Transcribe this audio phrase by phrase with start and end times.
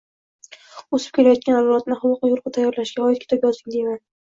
[0.99, 4.05] “o‘sib kelayotgan avlodni axloqiy-ruhiy tayyorlash”ga oid kitob yozing demayman.